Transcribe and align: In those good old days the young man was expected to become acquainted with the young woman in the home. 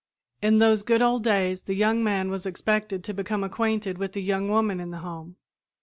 In 0.41 0.57
those 0.57 0.81
good 0.81 1.03
old 1.03 1.23
days 1.23 1.61
the 1.61 1.75
young 1.75 2.03
man 2.03 2.31
was 2.31 2.47
expected 2.47 3.03
to 3.03 3.13
become 3.13 3.43
acquainted 3.43 3.99
with 3.99 4.13
the 4.13 4.23
young 4.23 4.49
woman 4.49 4.79
in 4.79 4.89
the 4.89 4.97
home. 5.05 5.35